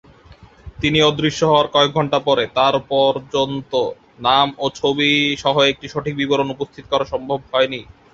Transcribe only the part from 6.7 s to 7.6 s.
করা সম্ভব